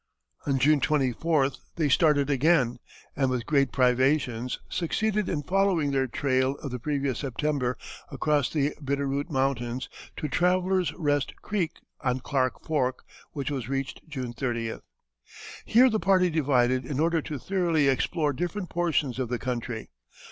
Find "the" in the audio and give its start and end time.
6.71-6.79, 8.49-8.73, 15.87-15.99, 19.29-19.37